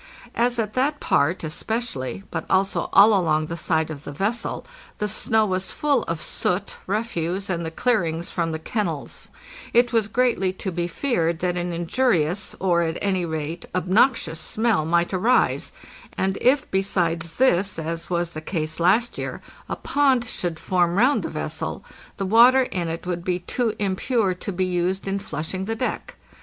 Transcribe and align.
As 0.33 0.57
at 0.57 0.73
that 0.73 0.99
part 0.99 1.43
especially, 1.43 2.23
but 2.31 2.45
also 2.49 2.89
all 2.91 3.13
along 3.13 3.45
the 3.45 3.55
side 3.55 3.91
of 3.91 4.03
the 4.03 4.11
vessel, 4.11 4.65
the 4.97 5.07
snow 5.07 5.45
was 5.45 5.69
full 5.71 6.01
of 6.05 6.19
soot, 6.23 6.75
refuse, 6.87 7.51
and 7.51 7.63
the 7.63 7.69
clearings 7.69 8.27
from 8.31 8.51
the 8.51 8.57
kennels, 8.57 9.29
it 9.73 9.93
was 9.93 10.07
greatly 10.07 10.51
to 10.53 10.71
be 10.71 10.87
feared 10.87 11.37
that 11.41 11.55
an 11.55 11.71
injurious, 11.71 12.55
or, 12.59 12.81
at 12.81 12.97
any 12.99 13.25
rate, 13.27 13.67
obnoxious 13.75 14.39
smell 14.39 14.85
might 14.85 15.13
arise, 15.13 15.71
and 16.17 16.35
if, 16.41 16.65
besides 16.71 17.33
this, 17.33 17.77
as 17.77 18.09
was 18.09 18.31
the 18.31 18.41
case 18.41 18.79
last 18.79 19.19
year, 19.19 19.39
a 19.69 19.75
pond 19.75 20.25
should 20.25 20.59
form 20.59 20.95
round 20.95 21.21
the 21.21 21.29
vessel, 21.29 21.85
the 22.17 22.25
water 22.25 22.63
in 22.63 22.87
it 22.87 23.05
would 23.05 23.23
be 23.23 23.37
too 23.37 23.75
impure 23.77 24.33
to 24.33 24.51
be 24.51 24.65
used 24.65 25.07
in 25.07 25.19
flushing 25.19 25.65
the 25.65 25.75
deck. 25.75 26.15